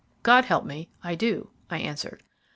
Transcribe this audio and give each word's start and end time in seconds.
"God 0.23 0.45
help 0.45 0.65
me, 0.65 0.89
I 1.03 1.13
do," 1.13 1.51
I 1.69 1.77
answered. 1.77 2.23